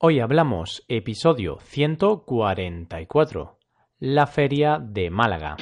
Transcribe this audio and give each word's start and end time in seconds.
Hoy 0.00 0.20
hablamos 0.20 0.84
episodio 0.86 1.58
144, 1.60 3.58
la 3.98 4.28
Feria 4.28 4.78
de 4.78 5.10
Málaga. 5.10 5.56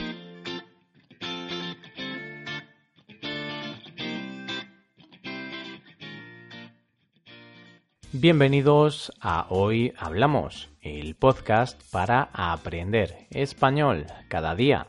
Bienvenidos 8.12 9.10
a 9.22 9.46
Hoy 9.48 9.94
Hablamos, 9.96 10.68
el 10.82 11.14
podcast 11.16 11.80
para 11.90 12.28
aprender 12.34 13.28
español 13.30 14.04
cada 14.28 14.54
día. 14.54 14.88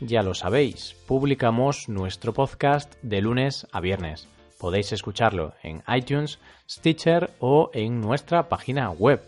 Ya 0.00 0.24
lo 0.24 0.34
sabéis, 0.34 0.96
publicamos 1.06 1.88
nuestro 1.88 2.32
podcast 2.32 2.96
de 3.02 3.22
lunes 3.22 3.68
a 3.70 3.80
viernes. 3.80 4.28
Podéis 4.58 4.92
escucharlo 4.92 5.54
en 5.62 5.82
iTunes, 5.88 6.38
Stitcher 6.68 7.30
o 7.38 7.70
en 7.72 8.00
nuestra 8.00 8.48
página 8.48 8.90
web 8.90 9.22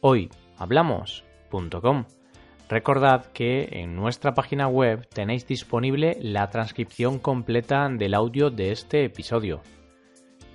hoyhablamos.com. 0.00 2.04
Recordad 2.68 3.26
que 3.26 3.68
en 3.72 3.96
nuestra 3.96 4.34
página 4.34 4.68
web 4.68 5.08
tenéis 5.08 5.46
disponible 5.46 6.16
la 6.20 6.50
transcripción 6.50 7.18
completa 7.18 7.88
del 7.88 8.14
audio 8.14 8.50
de 8.50 8.70
este 8.72 9.04
episodio. 9.04 9.62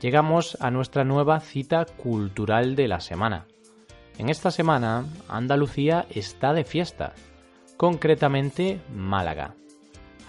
Llegamos 0.01 0.57
a 0.61 0.71
nuestra 0.71 1.03
nueva 1.03 1.39
cita 1.41 1.85
cultural 1.85 2.75
de 2.75 2.87
la 2.87 3.01
semana. 3.01 3.45
En 4.17 4.29
esta 4.29 4.51
semana, 4.51 5.05
Andalucía 5.27 6.05
está 6.09 6.53
de 6.53 6.63
fiesta, 6.63 7.13
concretamente 7.77 8.79
Málaga. 8.93 9.55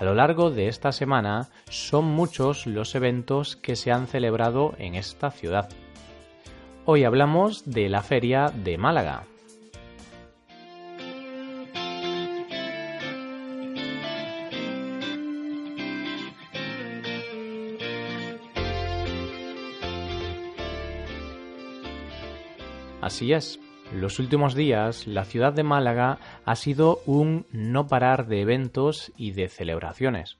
A 0.02 0.04
lo 0.04 0.16
largo 0.16 0.50
de 0.50 0.66
esta 0.66 0.90
semana 0.90 1.48
son 1.70 2.06
muchos 2.06 2.66
los 2.66 2.96
eventos 2.96 3.54
que 3.54 3.76
se 3.76 3.92
han 3.92 4.08
celebrado 4.08 4.74
en 4.78 4.96
esta 4.96 5.30
ciudad. 5.30 5.68
Hoy 6.86 7.04
hablamos 7.04 7.70
de 7.70 7.88
la 7.88 8.02
Feria 8.02 8.48
de 8.52 8.78
Málaga. 8.78 9.26
Así 23.00 23.32
es, 23.32 23.61
los 23.94 24.18
últimos 24.18 24.54
días, 24.54 25.06
la 25.06 25.24
ciudad 25.24 25.52
de 25.52 25.62
Málaga 25.62 26.18
ha 26.44 26.56
sido 26.56 27.00
un 27.06 27.46
no 27.52 27.86
parar 27.86 28.26
de 28.26 28.40
eventos 28.40 29.12
y 29.16 29.32
de 29.32 29.48
celebraciones. 29.48 30.38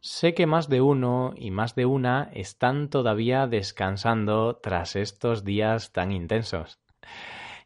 Sé 0.00 0.34
que 0.34 0.46
más 0.46 0.68
de 0.68 0.80
uno 0.80 1.34
y 1.36 1.50
más 1.50 1.74
de 1.74 1.84
una 1.84 2.30
están 2.32 2.88
todavía 2.88 3.46
descansando 3.46 4.56
tras 4.56 4.96
estos 4.96 5.44
días 5.44 5.92
tan 5.92 6.10
intensos. 6.10 6.80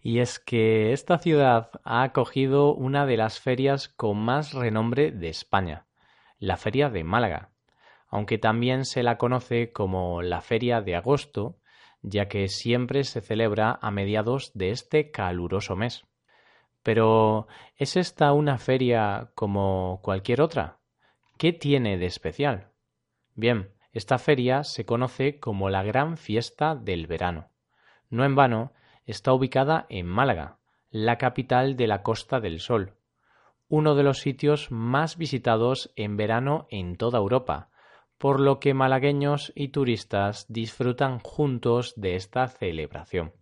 Y 0.03 0.19
es 0.19 0.39
que 0.39 0.93
esta 0.93 1.19
ciudad 1.19 1.71
ha 1.85 2.03
acogido 2.03 2.75
una 2.75 3.07
de 3.07 3.17
las 3.17 3.41
ferias 3.41 3.89
con 3.89 4.19
más 4.19 4.53
renombre 4.53 5.13
de 5.13 5.29
España, 5.29 5.87
la 6.39 6.57
Feria 6.57 6.91
de 6.91 7.05
Málaga, 7.05 7.51
aunque 8.09 8.37
también 8.39 8.85
se 8.85 9.03
la 9.03 9.17
conoce 9.17 9.73
como 9.73 10.23
la 10.23 10.41
Feria 10.41 10.81
de 10.81 10.97
Agosto 10.97 11.57
ya 12.05 12.29
que 12.29 12.49
siempre 12.49 13.03
se 13.05 13.23
celebra 13.23 13.79
a 13.81 13.91
mediados 13.91 14.53
de 14.55 14.71
este 14.71 15.11
caluroso 15.11 15.75
mes. 15.75 16.05
Pero, 16.83 17.49
¿es 17.77 17.97
esta 17.97 18.33
una 18.35 18.59
feria 18.59 19.31
como 19.35 20.01
cualquier 20.03 20.43
otra? 20.43 20.79
¿Qué 21.39 21.55
tiene 21.55 21.97
de 21.97 22.07
especial? 22.07 22.69
Bien, 23.35 23.71
esta 23.93 24.19
feria 24.19 24.65
se 24.65 24.85
conoce 24.85 25.41
como 25.41 25.71
la 25.71 25.83
Gran 25.83 26.19
Fiesta 26.19 26.77
del 26.77 27.07
Verano. 27.07 27.49
No 28.11 28.25
en 28.25 28.35
vano, 28.35 28.73
está 29.07 29.33
ubicada 29.33 29.87
en 29.89 30.07
Málaga, 30.07 30.59
la 30.91 31.17
capital 31.17 31.77
de 31.77 31.87
la 31.87 32.03
Costa 32.03 32.39
del 32.39 32.61
Sol, 32.61 32.95
uno 33.69 33.95
de 33.95 34.03
los 34.03 34.21
sitios 34.21 34.71
más 34.71 35.17
visitados 35.17 35.91
en 35.97 36.17
verano 36.19 36.67
en 36.71 36.97
toda 36.97 37.19
Europa, 37.19 37.71
por 38.25 38.41
lo 38.41 38.59
que 38.59 38.73
malagueños 38.73 39.53
y 39.55 39.69
turistas 39.69 40.47
disfrutan 40.49 41.19
juntos 41.19 41.93
de 41.95 42.17
esta 42.17 42.49
celebración. 42.49 43.35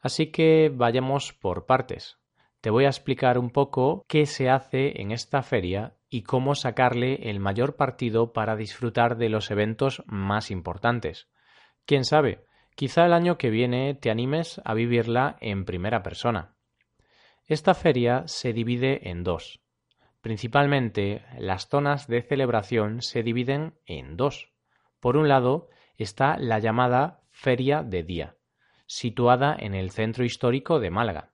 Así 0.00 0.30
que 0.30 0.70
vayamos 0.72 1.32
por 1.32 1.66
partes. 1.66 2.16
Te 2.60 2.70
voy 2.70 2.84
a 2.84 2.88
explicar 2.88 3.36
un 3.36 3.50
poco 3.50 4.04
qué 4.06 4.26
se 4.26 4.48
hace 4.48 5.02
en 5.02 5.10
esta 5.10 5.42
feria 5.42 5.96
y 6.08 6.22
cómo 6.22 6.54
sacarle 6.54 7.30
el 7.30 7.40
mayor 7.40 7.74
partido 7.74 8.32
para 8.32 8.54
disfrutar 8.54 9.16
de 9.16 9.28
los 9.28 9.50
eventos 9.50 10.04
más 10.06 10.52
importantes. 10.52 11.28
Quién 11.84 12.04
sabe, 12.04 12.44
quizá 12.76 13.06
el 13.06 13.12
año 13.12 13.38
que 13.38 13.50
viene 13.50 13.94
te 13.94 14.12
animes 14.12 14.60
a 14.64 14.72
vivirla 14.72 15.36
en 15.40 15.64
primera 15.64 16.04
persona. 16.04 16.54
Esta 17.44 17.74
feria 17.74 18.22
se 18.28 18.52
divide 18.52 19.10
en 19.10 19.24
dos. 19.24 19.60
Principalmente, 20.20 21.24
las 21.38 21.68
zonas 21.68 22.06
de 22.06 22.22
celebración 22.22 23.00
se 23.00 23.22
dividen 23.22 23.74
en 23.86 24.16
dos. 24.16 24.52
Por 25.00 25.16
un 25.16 25.28
lado 25.28 25.68
está 25.96 26.36
la 26.36 26.58
llamada 26.58 27.22
Feria 27.30 27.82
de 27.82 28.02
Día, 28.02 28.36
situada 28.86 29.56
en 29.58 29.74
el 29.74 29.90
centro 29.90 30.24
histórico 30.24 30.78
de 30.78 30.90
Málaga. 30.90 31.32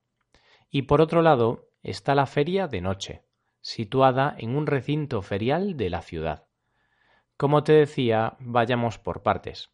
Y 0.70 0.82
por 0.82 1.00
otro 1.00 1.22
lado 1.22 1.68
está 1.82 2.14
la 2.14 2.26
Feria 2.26 2.68
de 2.68 2.80
Noche, 2.80 3.22
situada 3.60 4.34
en 4.38 4.56
un 4.56 4.66
recinto 4.66 5.22
ferial 5.22 5.76
de 5.76 5.90
la 5.90 6.02
ciudad. 6.02 6.46
Como 7.36 7.64
te 7.64 7.72
decía, 7.72 8.36
vayamos 8.38 8.98
por 8.98 9.22
partes. 9.22 9.70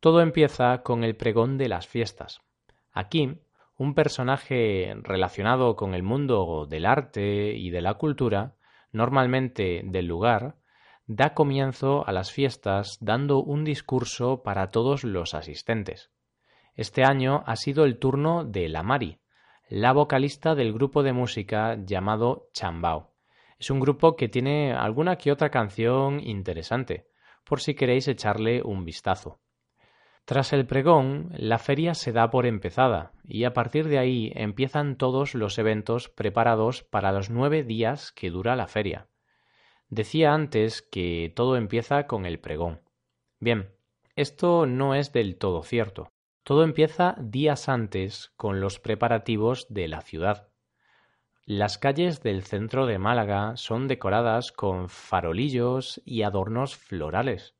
Todo 0.00 0.20
empieza 0.20 0.82
con 0.82 1.04
el 1.04 1.14
pregón 1.14 1.56
de 1.56 1.68
las 1.68 1.86
fiestas. 1.86 2.40
Aquí 2.92 3.38
un 3.80 3.94
personaje 3.94 4.94
relacionado 5.04 5.74
con 5.74 5.94
el 5.94 6.02
mundo 6.02 6.66
del 6.68 6.84
arte 6.84 7.54
y 7.56 7.70
de 7.70 7.80
la 7.80 7.94
cultura, 7.94 8.52
normalmente 8.92 9.80
del 9.86 10.04
lugar, 10.04 10.56
da 11.06 11.32
comienzo 11.32 12.06
a 12.06 12.12
las 12.12 12.30
fiestas 12.30 12.98
dando 13.00 13.42
un 13.42 13.64
discurso 13.64 14.42
para 14.42 14.70
todos 14.70 15.02
los 15.02 15.32
asistentes. 15.32 16.10
Este 16.74 17.04
año 17.04 17.42
ha 17.46 17.56
sido 17.56 17.84
el 17.84 17.98
turno 17.98 18.44
de 18.44 18.68
la 18.68 18.82
Mari, 18.82 19.18
la 19.70 19.94
vocalista 19.94 20.54
del 20.54 20.74
grupo 20.74 21.02
de 21.02 21.14
música 21.14 21.78
llamado 21.82 22.50
Chambao. 22.52 23.14
Es 23.58 23.70
un 23.70 23.80
grupo 23.80 24.14
que 24.14 24.28
tiene 24.28 24.74
alguna 24.74 25.16
que 25.16 25.32
otra 25.32 25.48
canción 25.48 26.20
interesante, 26.20 27.06
por 27.44 27.62
si 27.62 27.74
queréis 27.74 28.08
echarle 28.08 28.60
un 28.62 28.84
vistazo. 28.84 29.40
Tras 30.24 30.52
el 30.52 30.66
pregón, 30.66 31.30
la 31.36 31.58
feria 31.58 31.94
se 31.94 32.12
da 32.12 32.30
por 32.30 32.46
empezada 32.46 33.12
y 33.26 33.44
a 33.44 33.52
partir 33.52 33.88
de 33.88 33.98
ahí 33.98 34.32
empiezan 34.36 34.96
todos 34.96 35.34
los 35.34 35.58
eventos 35.58 36.08
preparados 36.08 36.82
para 36.82 37.10
los 37.10 37.30
nueve 37.30 37.64
días 37.64 38.12
que 38.12 38.30
dura 38.30 38.54
la 38.54 38.68
feria. 38.68 39.08
Decía 39.88 40.32
antes 40.32 40.82
que 40.82 41.32
todo 41.34 41.56
empieza 41.56 42.06
con 42.06 42.26
el 42.26 42.38
pregón. 42.38 42.80
Bien, 43.40 43.74
esto 44.14 44.66
no 44.66 44.94
es 44.94 45.12
del 45.12 45.36
todo 45.36 45.62
cierto. 45.62 46.12
Todo 46.44 46.62
empieza 46.62 47.16
días 47.18 47.68
antes 47.68 48.32
con 48.36 48.60
los 48.60 48.78
preparativos 48.78 49.66
de 49.68 49.88
la 49.88 50.00
ciudad. 50.00 50.48
Las 51.44 51.78
calles 51.78 52.22
del 52.22 52.44
centro 52.44 52.86
de 52.86 52.98
Málaga 52.98 53.56
son 53.56 53.88
decoradas 53.88 54.52
con 54.52 54.88
farolillos 54.88 56.00
y 56.04 56.22
adornos 56.22 56.76
florales. 56.76 57.56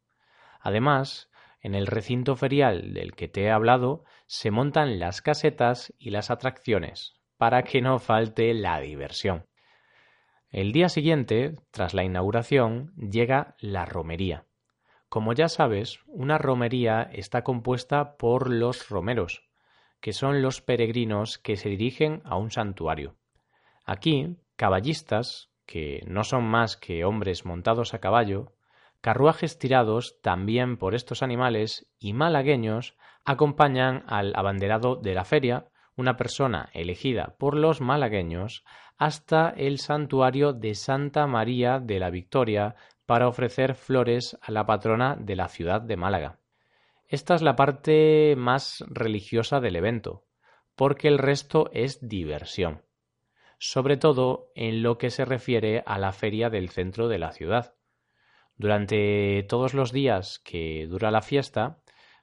Además, 0.61 1.30
en 1.61 1.75
el 1.75 1.87
recinto 1.87 2.37
ferial 2.37 2.95
del 2.95 3.15
que 3.15 3.29
te 3.29 3.43
he 3.43 3.51
hablado 3.51 4.05
se 4.27 4.51
montan 4.51 4.99
las 4.99 5.23
casetas 5.23 5.93
y 5.99 6.11
las 6.11 6.31
atracciones, 6.31 7.21
para 7.37 7.63
que 7.63 7.83
no 7.83 7.99
falte 7.99 8.55
la 8.55 8.81
diversión. 8.81 9.47
El 10.51 10.73
día 10.73 10.89
siguiente, 10.89 11.55
tras 11.71 11.95
la 11.95 12.03
inauguración, 12.03 12.93
llega 12.97 13.55
la 13.61 13.85
romería. 13.85 14.47
Como 15.09 15.33
ya 15.33 15.49
sabes, 15.49 16.01
una 16.07 16.39
romería 16.39 17.03
está 17.03 17.43
compuesta 17.43 18.17
por 18.17 18.51
los 18.51 18.89
romeros, 18.89 19.49
que 20.01 20.13
son 20.13 20.43
los 20.43 20.61
peregrinos 20.61 21.39
que 21.39 21.57
se 21.57 21.69
dirigen 21.69 22.23
a 22.25 22.37
un 22.37 22.51
santuario. 22.51 23.17
Aquí, 23.85 24.37
caballistas, 24.57 25.51
que 25.67 26.03
no 26.07 26.25
son 26.25 26.45
más 26.45 26.77
que 26.77 27.05
hombres 27.05 27.45
montados 27.45 27.95
a 27.95 28.01
caballo, 28.01 28.53
Carruajes 29.01 29.59
tirados 29.59 30.21
también 30.21 30.77
por 30.77 30.95
estos 30.95 31.23
animales 31.23 31.91
y 31.99 32.13
malagueños 32.13 32.97
acompañan 33.25 34.05
al 34.07 34.35
abanderado 34.37 34.97
de 34.97 35.15
la 35.15 35.25
feria, 35.25 35.69
una 35.97 36.17
persona 36.17 36.69
elegida 36.75 37.35
por 37.39 37.57
los 37.57 37.81
malagueños, 37.81 38.65
hasta 38.99 39.51
el 39.51 39.79
santuario 39.79 40.53
de 40.53 40.75
Santa 40.75 41.27
María 41.27 41.79
de 41.79 41.99
la 41.99 42.11
Victoria 42.11 42.77
para 43.07 43.29
ofrecer 43.29 43.75
flores 43.75 44.39
a 44.43 44.53
la 44.53 44.67
patrona 44.67 45.17
de 45.19 45.35
la 45.35 45.49
ciudad 45.49 45.81
de 45.81 45.97
Málaga. 45.97 46.39
Esta 47.09 47.35
es 47.35 47.43
la 47.43 47.57
parte 47.57 48.35
más 48.37 48.85
religiosa 48.89 49.61
del 49.61 49.77
evento, 49.77 50.27
porque 50.77 51.09
el 51.09 51.19
resto 51.19 51.71
es 51.73 52.07
diversión, 52.07 52.83
sobre 53.59 53.97
todo 53.97 54.53
en 54.55 54.83
lo 54.83 54.99
que 54.99 55.11
se 55.11 55.25
refiere 55.25 55.83
a 55.87 55.99
la 55.99 56.13
feria 56.13 56.51
del 56.51 56.69
centro 56.69 57.09
de 57.09 57.19
la 57.19 57.33
ciudad. 57.33 57.75
Durante 58.61 59.47
todos 59.49 59.73
los 59.73 59.91
días 59.91 60.39
que 60.45 60.87
dura 60.87 61.11
la 61.11 61.23
fiesta, 61.23 61.79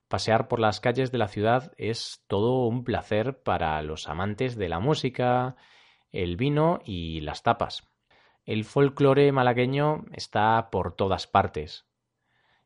Pasear 0.07 0.47
por 0.47 0.59
las 0.59 0.79
calles 0.79 1.11
de 1.11 1.17
la 1.17 1.27
ciudad 1.27 1.73
es 1.77 2.23
todo 2.27 2.67
un 2.67 2.83
placer 2.83 3.41
para 3.41 3.81
los 3.81 4.07
amantes 4.07 4.55
de 4.55 4.69
la 4.69 4.79
música, 4.79 5.55
el 6.11 6.37
vino 6.37 6.79
y 6.85 7.21
las 7.21 7.41
tapas. 7.41 7.89
El 8.45 8.65
folclore 8.65 9.31
malagueño 9.31 10.05
está 10.13 10.69
por 10.69 10.95
todas 10.95 11.25
partes. 11.25 11.87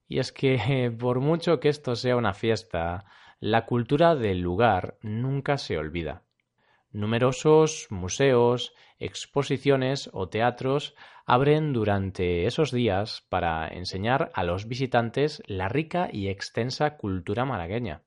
Y 0.05 0.19
es 0.19 0.33
que, 0.33 0.93
por 0.99 1.21
mucho 1.21 1.61
que 1.61 1.69
esto 1.69 1.95
sea 1.95 2.17
una 2.17 2.33
fiesta, 2.33 3.05
la 3.39 3.65
cultura 3.65 4.15
del 4.15 4.41
lugar 4.41 4.97
nunca 5.01 5.57
se 5.57 5.77
olvida. 5.77 6.23
Numerosos 6.93 7.87
museos, 7.89 8.73
exposiciones 8.99 10.09
o 10.11 10.27
teatros 10.27 10.93
abren 11.25 11.71
durante 11.71 12.45
esos 12.47 12.71
días 12.71 13.25
para 13.29 13.65
enseñar 13.69 14.29
a 14.33 14.43
los 14.43 14.67
visitantes 14.67 15.41
la 15.45 15.69
rica 15.69 16.09
y 16.11 16.27
extensa 16.27 16.97
cultura 16.97 17.45
malagueña, 17.45 18.03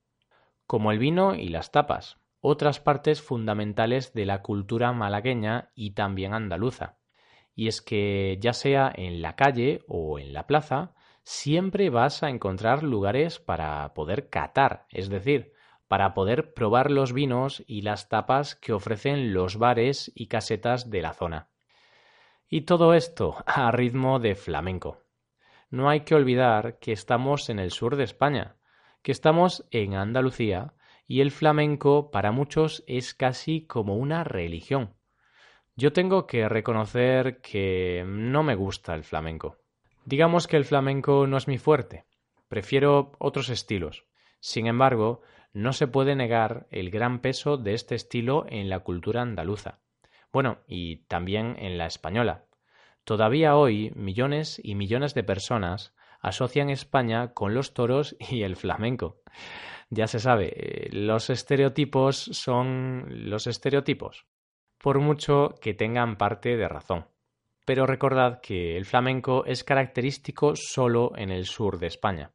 como 0.66 0.92
el 0.92 0.98
vino 0.98 1.34
y 1.34 1.48
las 1.48 1.72
tapas, 1.72 2.18
otras 2.40 2.78
partes 2.78 3.22
fundamentales 3.22 4.12
de 4.12 4.26
la 4.26 4.42
cultura 4.42 4.92
malagueña 4.92 5.70
y 5.74 5.92
también 5.92 6.34
andaluza. 6.34 6.98
Y 7.54 7.68
es 7.68 7.80
que 7.80 8.36
ya 8.38 8.52
sea 8.52 8.92
en 8.94 9.22
la 9.22 9.34
calle 9.34 9.82
o 9.88 10.18
en 10.18 10.34
la 10.34 10.46
plaza, 10.46 10.92
siempre 11.22 11.88
vas 11.88 12.22
a 12.22 12.28
encontrar 12.28 12.82
lugares 12.82 13.38
para 13.38 13.94
poder 13.94 14.28
catar, 14.28 14.84
es 14.90 15.08
decir, 15.08 15.53
para 15.94 16.12
poder 16.12 16.54
probar 16.54 16.90
los 16.90 17.12
vinos 17.12 17.62
y 17.68 17.82
las 17.82 18.08
tapas 18.08 18.56
que 18.56 18.72
ofrecen 18.72 19.32
los 19.32 19.58
bares 19.58 20.10
y 20.16 20.26
casetas 20.26 20.90
de 20.90 21.02
la 21.02 21.12
zona. 21.12 21.50
Y 22.48 22.62
todo 22.62 22.94
esto 22.94 23.36
a 23.46 23.70
ritmo 23.70 24.18
de 24.18 24.34
flamenco. 24.34 25.04
No 25.70 25.88
hay 25.88 26.00
que 26.00 26.16
olvidar 26.16 26.80
que 26.80 26.90
estamos 26.90 27.48
en 27.48 27.60
el 27.60 27.70
sur 27.70 27.94
de 27.94 28.02
España, 28.02 28.56
que 29.02 29.12
estamos 29.12 29.68
en 29.70 29.94
Andalucía 29.94 30.74
y 31.06 31.20
el 31.20 31.30
flamenco 31.30 32.10
para 32.10 32.32
muchos 32.32 32.82
es 32.88 33.14
casi 33.14 33.64
como 33.64 33.96
una 33.96 34.24
religión. 34.24 34.96
Yo 35.76 35.92
tengo 35.92 36.26
que 36.26 36.48
reconocer 36.48 37.40
que 37.40 38.02
no 38.04 38.42
me 38.42 38.56
gusta 38.56 38.96
el 38.96 39.04
flamenco. 39.04 39.58
Digamos 40.04 40.48
que 40.48 40.56
el 40.56 40.64
flamenco 40.64 41.28
no 41.28 41.36
es 41.36 41.46
mi 41.46 41.58
fuerte. 41.58 42.04
Prefiero 42.48 43.12
otros 43.20 43.48
estilos. 43.48 44.06
Sin 44.40 44.66
embargo, 44.66 45.22
no 45.54 45.72
se 45.72 45.86
puede 45.86 46.16
negar 46.16 46.66
el 46.70 46.90
gran 46.90 47.20
peso 47.20 47.56
de 47.56 47.74
este 47.74 47.94
estilo 47.94 48.44
en 48.48 48.68
la 48.68 48.80
cultura 48.80 49.22
andaluza. 49.22 49.78
Bueno, 50.32 50.58
y 50.66 51.06
también 51.06 51.56
en 51.60 51.78
la 51.78 51.86
española. 51.86 52.44
Todavía 53.04 53.56
hoy 53.56 53.92
millones 53.94 54.60
y 54.62 54.74
millones 54.74 55.14
de 55.14 55.22
personas 55.22 55.94
asocian 56.20 56.70
España 56.70 57.34
con 57.34 57.54
los 57.54 57.72
toros 57.72 58.16
y 58.30 58.42
el 58.42 58.56
flamenco. 58.56 59.22
Ya 59.90 60.08
se 60.08 60.18
sabe, 60.18 60.52
eh, 60.56 60.88
los 60.90 61.30
estereotipos 61.30 62.16
son 62.16 63.30
los 63.30 63.46
estereotipos, 63.46 64.26
por 64.78 64.98
mucho 64.98 65.54
que 65.60 65.74
tengan 65.74 66.16
parte 66.16 66.56
de 66.56 66.66
razón. 66.66 67.06
Pero 67.64 67.86
recordad 67.86 68.40
que 68.40 68.76
el 68.76 68.86
flamenco 68.86 69.44
es 69.46 69.62
característico 69.62 70.56
solo 70.56 71.12
en 71.16 71.30
el 71.30 71.46
sur 71.46 71.78
de 71.78 71.86
España. 71.86 72.32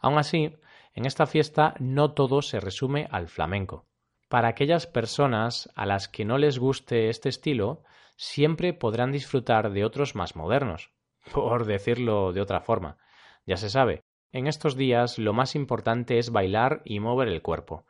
Aun 0.00 0.18
así, 0.18 0.54
en 0.94 1.06
esta 1.06 1.26
fiesta 1.26 1.74
no 1.78 2.12
todo 2.12 2.42
se 2.42 2.60
resume 2.60 3.08
al 3.10 3.28
flamenco. 3.28 3.86
Para 4.28 4.48
aquellas 4.48 4.86
personas 4.86 5.70
a 5.74 5.86
las 5.86 6.08
que 6.08 6.24
no 6.24 6.38
les 6.38 6.58
guste 6.58 7.08
este 7.08 7.28
estilo, 7.28 7.82
siempre 8.16 8.72
podrán 8.74 9.12
disfrutar 9.12 9.72
de 9.72 9.84
otros 9.84 10.14
más 10.14 10.36
modernos, 10.36 10.90
por 11.32 11.64
decirlo 11.64 12.32
de 12.32 12.40
otra 12.40 12.60
forma. 12.60 12.98
Ya 13.46 13.56
se 13.56 13.70
sabe, 13.70 14.02
en 14.32 14.46
estos 14.46 14.76
días 14.76 15.18
lo 15.18 15.32
más 15.32 15.54
importante 15.56 16.18
es 16.18 16.30
bailar 16.30 16.82
y 16.84 17.00
mover 17.00 17.28
el 17.28 17.42
cuerpo. 17.42 17.86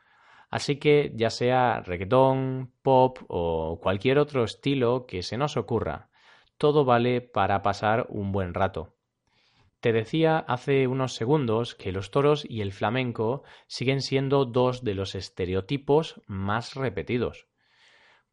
Así 0.49 0.77
que 0.77 1.11
ya 1.15 1.29
sea 1.29 1.81
reggaetón, 1.81 2.73
pop 2.81 3.19
o 3.27 3.79
cualquier 3.81 4.19
otro 4.19 4.43
estilo 4.43 5.05
que 5.05 5.23
se 5.23 5.37
nos 5.37 5.55
ocurra, 5.55 6.09
todo 6.57 6.85
vale 6.85 7.21
para 7.21 7.61
pasar 7.61 8.07
un 8.09 8.31
buen 8.31 8.53
rato. 8.53 8.95
Te 9.81 9.93
decía 9.93 10.37
hace 10.37 10.85
unos 10.85 11.15
segundos 11.15 11.73
que 11.73 11.91
los 11.91 12.11
toros 12.11 12.45
y 12.47 12.61
el 12.61 12.71
flamenco 12.71 13.41
siguen 13.65 14.01
siendo 14.01 14.45
dos 14.45 14.83
de 14.83 14.93
los 14.93 15.15
estereotipos 15.15 16.21
más 16.27 16.75
repetidos. 16.75 17.47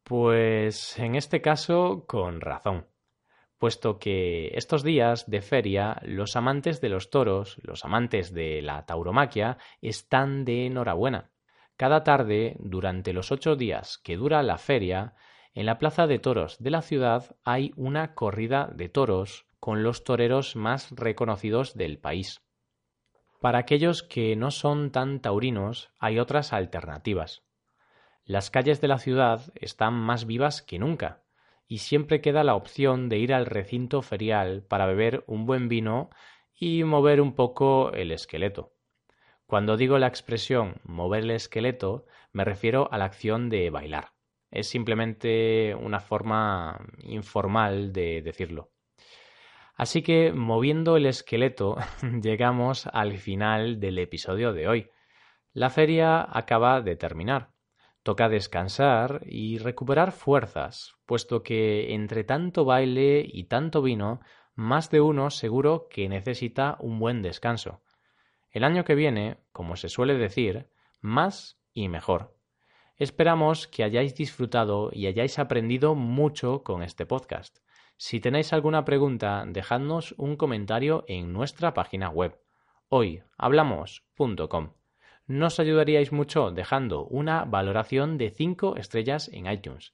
Pues 0.03 0.99
en 0.99 1.15
este 1.15 1.41
caso 1.41 2.05
con 2.07 2.39
razón, 2.39 2.87
puesto 3.57 3.97
que 3.97 4.51
estos 4.53 4.83
días 4.83 5.27
de 5.27 5.41
feria 5.41 5.99
los 6.03 6.35
amantes 6.35 6.81
de 6.81 6.89
los 6.89 7.09
toros, 7.09 7.57
los 7.63 7.83
amantes 7.83 8.31
de 8.31 8.61
la 8.61 8.85
tauromaquia, 8.85 9.57
están 9.81 10.45
de 10.45 10.67
enhorabuena. 10.67 11.31
Cada 11.77 12.03
tarde, 12.03 12.57
durante 12.59 13.11
los 13.11 13.31
ocho 13.31 13.55
días 13.55 13.97
que 13.97 14.17
dura 14.17 14.43
la 14.43 14.59
feria, 14.59 15.15
en 15.55 15.65
la 15.65 15.79
plaza 15.79 16.05
de 16.05 16.19
toros 16.19 16.59
de 16.59 16.69
la 16.69 16.83
ciudad 16.83 17.35
hay 17.43 17.73
una 17.75 18.13
corrida 18.13 18.69
de 18.71 18.87
toros 18.87 19.48
con 19.69 19.83
los 19.83 20.03
toreros 20.03 20.55
más 20.55 20.89
reconocidos 20.89 21.75
del 21.75 21.99
país. 21.99 22.41
Para 23.39 23.59
aquellos 23.59 24.01
que 24.01 24.35
no 24.35 24.49
son 24.49 24.91
tan 24.91 25.19
taurinos 25.19 25.91
hay 25.99 26.17
otras 26.17 26.53
alternativas. 26.53 27.43
Las 28.25 28.49
calles 28.49 28.81
de 28.81 28.87
la 28.87 28.97
ciudad 28.97 29.53
están 29.53 29.93
más 29.93 30.25
vivas 30.25 30.63
que 30.63 30.79
nunca, 30.79 31.21
y 31.67 31.77
siempre 31.77 32.19
queda 32.19 32.43
la 32.43 32.55
opción 32.55 33.09
de 33.09 33.19
ir 33.19 33.31
al 33.31 33.45
recinto 33.45 34.01
ferial 34.01 34.63
para 34.63 34.87
beber 34.87 35.23
un 35.27 35.45
buen 35.45 35.69
vino 35.69 36.09
y 36.59 36.83
mover 36.83 37.21
un 37.21 37.35
poco 37.35 37.91
el 37.91 38.11
esqueleto. 38.11 38.73
Cuando 39.45 39.77
digo 39.77 39.99
la 39.99 40.07
expresión 40.07 40.81
mover 40.83 41.25
el 41.25 41.29
esqueleto, 41.29 42.07
me 42.31 42.43
refiero 42.43 42.91
a 42.91 42.97
la 42.97 43.05
acción 43.05 43.51
de 43.51 43.69
bailar. 43.69 44.13
Es 44.49 44.67
simplemente 44.67 45.75
una 45.75 45.99
forma 45.99 46.83
informal 47.03 47.93
de 47.93 48.23
decirlo. 48.23 48.71
Así 49.79 50.01
que, 50.01 50.33
moviendo 50.33 50.97
el 50.97 51.05
esqueleto, 51.05 51.77
llegamos 52.21 52.85
al 52.87 53.17
final 53.17 53.79
del 53.79 53.97
episodio 53.99 54.51
de 54.51 54.67
hoy. 54.67 54.89
La 55.53 55.69
feria 55.69 56.27
acaba 56.29 56.81
de 56.81 56.97
terminar. 56.97 57.51
Toca 58.03 58.27
descansar 58.27 59.21
y 59.25 59.57
recuperar 59.57 60.11
fuerzas, 60.11 60.95
puesto 61.05 61.43
que 61.43 61.93
entre 61.93 62.25
tanto 62.25 62.65
baile 62.65 63.25
y 63.25 63.45
tanto 63.45 63.81
vino, 63.81 64.19
más 64.53 64.91
de 64.91 64.99
uno 64.99 65.29
seguro 65.29 65.87
que 65.89 66.09
necesita 66.09 66.75
un 66.81 66.99
buen 66.99 67.21
descanso. 67.21 67.81
El 68.51 68.65
año 68.65 68.83
que 68.83 68.95
viene, 68.95 69.37
como 69.53 69.77
se 69.77 69.87
suele 69.87 70.15
decir, 70.15 70.67
más 70.99 71.57
y 71.73 71.87
mejor. 71.87 72.35
Esperamos 72.97 73.65
que 73.65 73.85
hayáis 73.85 74.13
disfrutado 74.13 74.89
y 74.91 75.07
hayáis 75.07 75.39
aprendido 75.39 75.95
mucho 75.95 76.63
con 76.63 76.83
este 76.83 77.05
podcast. 77.05 77.59
Si 78.01 78.21
tenéis 78.21 78.53
alguna 78.53 78.85
pregunta, 78.85 79.43
dejadnos 79.45 80.15
un 80.17 80.37
comentario 80.37 81.03
en 81.09 81.33
nuestra 81.33 81.73
página 81.73 82.09
web 82.09 82.39
hoyhablamos.com. 82.87 84.71
Nos 85.27 85.59
ayudaríais 85.59 86.13
mucho 86.13 86.49
dejando 86.51 87.05
una 87.07 87.43
valoración 87.43 88.17
de 88.17 88.29
5 88.29 88.77
estrellas 88.77 89.29
en 89.33 89.51
iTunes. 89.51 89.93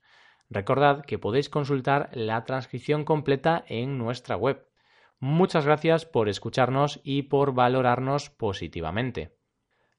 Recordad 0.52 1.04
que 1.04 1.18
podéis 1.18 1.50
consultar 1.50 2.12
la 2.14 2.46
transcripción 2.46 3.06
completa 3.06 3.66
en 3.68 3.98
nuestra 3.98 4.36
web. 4.38 4.68
Muchas 5.18 5.66
gracias 5.66 6.06
por 6.06 6.30
escucharnos 6.30 7.02
y 7.04 7.24
por 7.24 7.56
valorarnos 7.56 8.30
positivamente. 8.30 9.35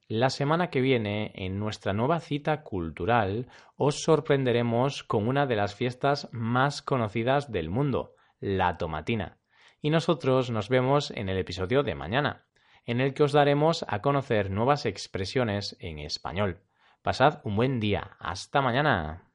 La 0.09 0.29
semana 0.29 0.69
que 0.69 0.79
viene, 0.79 1.33
en 1.35 1.59
nuestra 1.59 1.91
nueva 1.91 2.21
cita 2.21 2.63
cultural, 2.63 3.47
os 3.75 4.03
sorprenderemos 4.03 5.03
con 5.03 5.27
una 5.27 5.45
de 5.45 5.57
las 5.57 5.75
fiestas 5.75 6.29
más 6.31 6.81
conocidas 6.81 7.51
del 7.51 7.69
mundo, 7.69 8.15
la 8.39 8.77
tomatina. 8.77 9.37
Y 9.81 9.89
nosotros 9.89 10.49
nos 10.49 10.69
vemos 10.69 11.11
en 11.11 11.27
el 11.27 11.37
episodio 11.37 11.83
de 11.83 11.95
mañana, 11.95 12.45
en 12.85 13.01
el 13.01 13.13
que 13.13 13.23
os 13.23 13.33
daremos 13.33 13.85
a 13.89 14.01
conocer 14.01 14.49
nuevas 14.49 14.85
expresiones 14.85 15.75
en 15.81 15.99
español. 15.99 16.61
Pasad 17.01 17.41
un 17.43 17.57
buen 17.57 17.81
día. 17.81 18.15
Hasta 18.19 18.61
mañana. 18.61 19.26